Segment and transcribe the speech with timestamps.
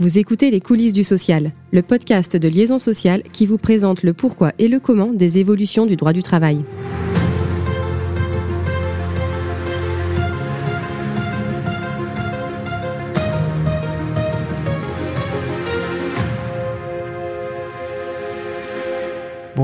[0.00, 4.12] Vous écoutez Les coulisses du social, le podcast de Liaison sociale qui vous présente le
[4.12, 6.62] pourquoi et le comment des évolutions du droit du travail.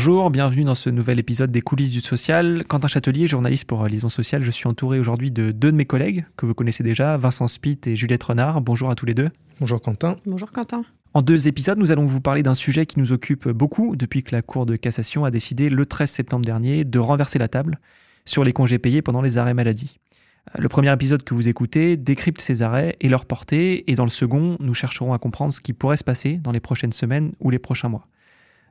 [0.00, 2.62] Bonjour, bienvenue dans ce nouvel épisode des coulisses du social.
[2.68, 6.24] Quentin Châtelier, journaliste pour Liaison Sociale, je suis entouré aujourd'hui de deux de mes collègues
[6.36, 8.60] que vous connaissez déjà, Vincent Spitt et Juliette Renard.
[8.60, 9.28] Bonjour à tous les deux.
[9.58, 10.14] Bonjour Quentin.
[10.24, 10.84] Bonjour Quentin.
[11.14, 14.36] En deux épisodes, nous allons vous parler d'un sujet qui nous occupe beaucoup depuis que
[14.36, 17.80] la Cour de cassation a décidé le 13 septembre dernier de renverser la table
[18.24, 19.98] sur les congés payés pendant les arrêts maladie.
[20.56, 24.10] Le premier épisode que vous écoutez décrypte ces arrêts et leur portée, et dans le
[24.10, 27.50] second, nous chercherons à comprendre ce qui pourrait se passer dans les prochaines semaines ou
[27.50, 28.06] les prochains mois.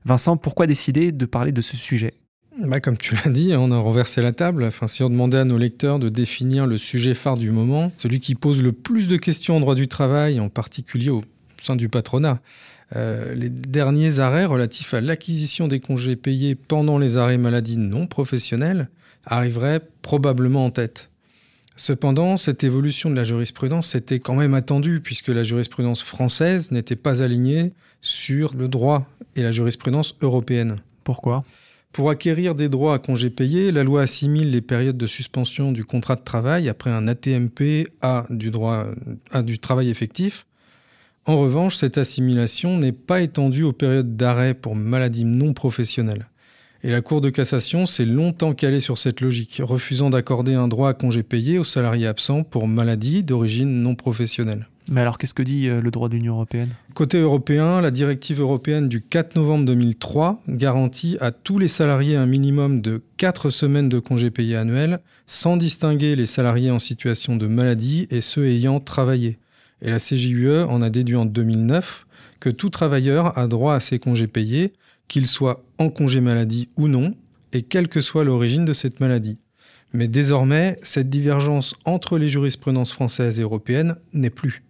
[0.08, 2.14] Vincent, pourquoi décider de parler de ce sujet?
[2.58, 4.64] Bah, Comme tu l'as dit, on a renversé la table.
[4.64, 8.22] Enfin, si on demandait à nos lecteurs de définir le sujet phare du moment, celui
[8.22, 11.24] qui pose le plus de questions en droit du travail, en particulier au
[11.62, 12.40] sein du patronat,
[12.96, 18.08] euh, les derniers arrêts relatifs à l'acquisition des congés payés pendant les arrêts maladie non
[18.08, 18.88] professionnels
[19.26, 21.10] arriveraient probablement en tête.
[21.80, 26.96] Cependant, cette évolution de la jurisprudence était quand même attendue, puisque la jurisprudence française n'était
[26.96, 30.78] pas alignée sur le droit et la jurisprudence européenne.
[31.04, 31.44] Pourquoi?
[31.92, 35.86] Pour acquérir des droits à congés payés, la loi assimile les périodes de suspension du
[35.86, 38.88] contrat de travail après un ATMP à du droit
[39.32, 40.48] à du travail effectif.
[41.26, 46.28] En revanche, cette assimilation n'est pas étendue aux périodes d'arrêt pour maladie non professionnelle.
[46.84, 50.90] Et la Cour de cassation s'est longtemps calée sur cette logique, refusant d'accorder un droit
[50.90, 54.68] à congé payé aux salariés absents pour maladie d'origine non professionnelle.
[54.90, 56.70] Mais alors, qu'est-ce que dit euh, le droit de l'Union européenne?
[56.94, 62.26] Côté européen, la directive européenne du 4 novembre 2003 garantit à tous les salariés un
[62.26, 67.48] minimum de 4 semaines de congés payés annuels, sans distinguer les salariés en situation de
[67.48, 69.40] maladie et ceux ayant travaillé.
[69.82, 72.06] Et la CJUE en a déduit en 2009
[72.40, 74.72] que tout travailleur a droit à ces congés payés,
[75.08, 77.14] qu'il soit en congé maladie ou non,
[77.54, 79.40] et quelle que soit l'origine de cette maladie.
[79.94, 84.64] Mais désormais, cette divergence entre les jurisprudences françaises et européennes n'est plus.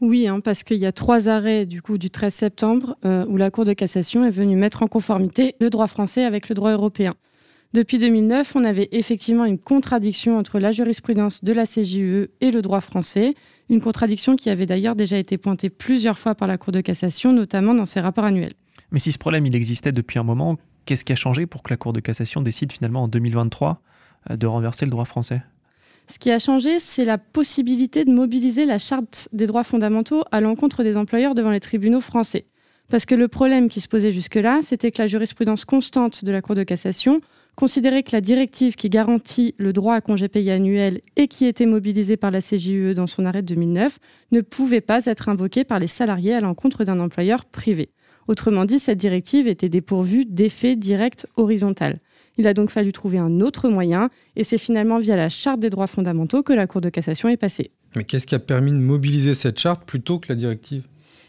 [0.00, 3.36] Oui, hein, parce qu'il y a trois arrêts du coup du 13 septembre euh, où
[3.36, 6.72] la Cour de cassation est venue mettre en conformité le droit français avec le droit
[6.72, 7.14] européen.
[7.72, 12.62] Depuis 2009, on avait effectivement une contradiction entre la jurisprudence de la CJUE et le
[12.62, 13.34] droit français,
[13.68, 17.32] une contradiction qui avait d'ailleurs déjà été pointée plusieurs fois par la Cour de cassation,
[17.32, 18.54] notamment dans ses rapports annuels.
[18.90, 21.70] Mais si ce problème il existait depuis un moment, qu'est-ce qui a changé pour que
[21.70, 23.80] la Cour de cassation décide finalement en 2023
[24.30, 25.42] euh, de renverser le droit français?
[26.08, 30.40] Ce qui a changé, c'est la possibilité de mobiliser la charte des droits fondamentaux à
[30.40, 32.46] l'encontre des employeurs devant les tribunaux français.
[32.88, 36.40] Parce que le problème qui se posait jusque-là, c'était que la jurisprudence constante de la
[36.42, 37.20] Cour de cassation
[37.56, 41.66] considérait que la directive qui garantit le droit à congé payé annuel et qui était
[41.66, 43.98] mobilisée par la CJUE dans son arrêt de 2009
[44.30, 47.90] ne pouvait pas être invoquée par les salariés à l'encontre d'un employeur privé.
[48.28, 52.00] Autrement dit, cette directive était dépourvue d'effet direct horizontal.
[52.38, 55.70] Il a donc fallu trouver un autre moyen, et c'est finalement via la Charte des
[55.70, 57.70] droits fondamentaux que la Cour de cassation est passée.
[57.94, 60.84] Mais qu'est-ce qui a permis de mobiliser cette charte plutôt que la directive?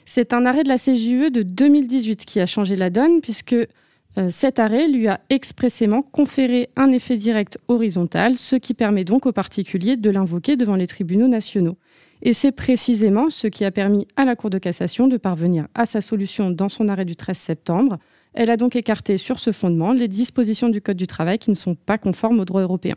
[0.06, 4.30] C'est un arrêt de la CJUE de 2018 qui a changé la donne, puisque euh,
[4.30, 9.32] cet arrêt lui a expressément conféré un effet direct horizontal, ce qui permet donc aux
[9.32, 11.78] particuliers de l'invoquer devant les tribunaux nationaux.
[12.22, 15.86] Et c'est précisément ce qui a permis à la Cour de cassation de parvenir à
[15.86, 17.98] sa solution dans son arrêt du 13 septembre,
[18.34, 21.56] elle a donc écarté sur ce fondement les dispositions du Code du travail qui ne
[21.56, 22.96] sont pas conformes au droit européen.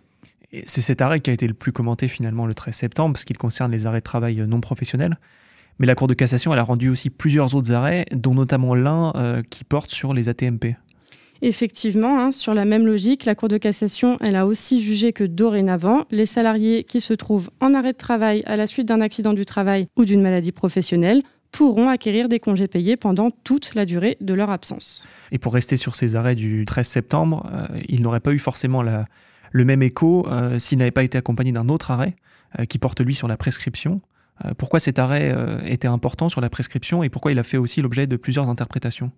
[0.65, 3.39] C'est cet arrêt qui a été le plus commenté finalement le 13 septembre, parce qu'il
[3.39, 5.17] concerne les arrêts de travail non professionnels.
[5.79, 9.43] Mais la Cour de cassation, a rendu aussi plusieurs autres arrêts, dont notamment l'un euh,
[9.49, 10.77] qui porte sur les ATMP.
[11.43, 16.05] Effectivement, hein, sur la même logique, la Cour de cassation, a aussi jugé que dorénavant,
[16.11, 19.47] les salariés qui se trouvent en arrêt de travail à la suite d'un accident du
[19.47, 24.35] travail ou d'une maladie professionnelle pourront acquérir des congés payés pendant toute la durée de
[24.35, 25.09] leur absence.
[25.33, 28.83] Et pour rester sur ces arrêts du 13 septembre, euh, il n'aurait pas eu forcément
[28.83, 32.15] le même écho euh, s'il n'avait pas été accompagné d'un autre arrêt
[32.59, 34.01] euh, qui porte lui sur la prescription.
[34.59, 35.35] pourquoi cet arrêt
[35.67, 39.11] était important sur la prescription et pourquoi il a fait aussi l'objet de plusieurs interprétations?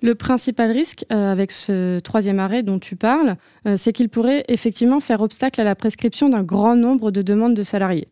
[0.00, 3.36] Le principal risque avec ce troisième arrêt dont tu parles,
[3.76, 7.62] c'est qu'il pourrait effectivement faire obstacle à la prescription d'un grand nombre de demandes de
[7.62, 8.08] salariés.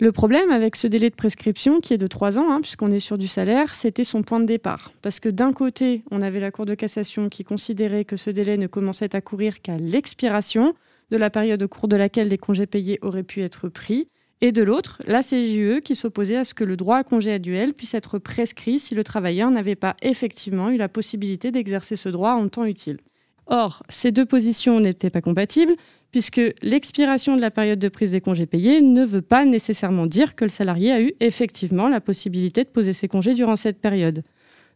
[0.00, 3.00] Le problème avec ce délai de prescription, qui est de trois ans, hein, puisqu'on est
[3.00, 4.92] sur du salaire, c'était son point de départ.
[5.02, 8.56] Parce que d'un côté, on avait la Cour de cassation qui considérait que ce délai
[8.56, 10.72] ne commençait à courir qu'à l'expiration
[11.10, 14.08] de la période au cours de laquelle les congés payés auraient pu être pris.
[14.42, 17.74] Et de l'autre, la CJE qui s'opposait à ce que le droit à congé annuel
[17.74, 22.32] puisse être prescrit si le travailleur n'avait pas effectivement eu la possibilité d'exercer ce droit
[22.32, 22.98] en temps utile.
[23.46, 25.74] Or, ces deux positions n'étaient pas compatibles
[26.10, 30.34] puisque l'expiration de la période de prise des congés payés ne veut pas nécessairement dire
[30.34, 34.22] que le salarié a eu effectivement la possibilité de poser ses congés durant cette période.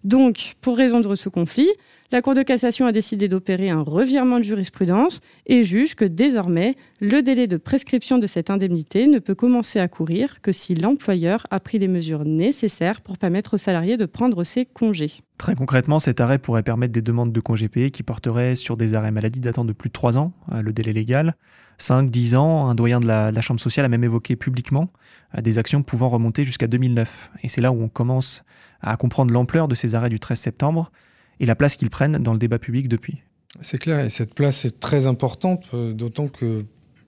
[0.04, 1.68] Donc, pour résoudre ce conflit,
[2.12, 6.76] la Cour de cassation a décidé d'opérer un revirement de jurisprudence et juge que désormais,
[7.00, 11.46] le délai de prescription de cette indemnité ne peut commencer à courir que si l'employeur
[11.50, 15.22] a pris les mesures nécessaires pour permettre au salarié de prendre ses congés.
[15.38, 18.94] Très concrètement, cet arrêt pourrait permettre des demandes de congés payés qui porteraient sur des
[18.94, 21.34] arrêts maladie datant de plus de 3 ans, euh, le délai légal.
[21.78, 24.92] 5, 10 ans, un doyen de la, la Chambre sociale a même évoqué publiquement
[25.36, 27.30] euh, des actions pouvant remonter jusqu'à 2009.
[27.42, 28.44] Et c'est là où on commence
[28.84, 30.92] à comprendre l'ampleur de ces arrêts du 13 septembre
[31.40, 33.22] et la place qu'ils prennent dans le débat public depuis.
[33.60, 36.64] C'est clair, et cette place est très importante, euh, d'autant que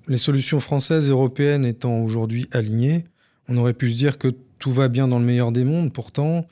[0.08, 3.04] les solutions françaises et européennes étant aujourd'hui alignées,
[3.48, 4.28] on aurait pu se dire que
[4.58, 5.92] tout va bien dans le meilleur des mondes.
[5.92, 6.46] Pourtant,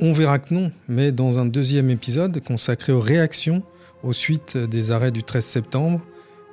[0.00, 0.72] on verra que non.
[0.88, 3.62] Mais dans un deuxième épisode consacré aux réactions
[4.02, 6.00] aux suites des arrêts du 13 septembre,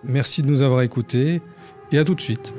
[0.04, 1.42] merci de nous avoir écoutés
[1.92, 2.56] et à tout de suite.